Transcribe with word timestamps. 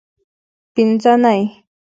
پینځنۍ 0.73 1.41